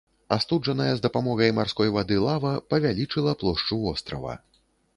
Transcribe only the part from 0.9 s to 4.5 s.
з дапамогай марской вады лава павялічыла плошчу вострава.